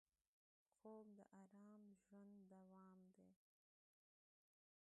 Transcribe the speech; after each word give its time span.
خوب 0.77 1.05
د 1.17 1.19
ارام 1.39 1.85
ژوند 2.05 2.35
دوام 2.51 2.95
دی 3.15 3.31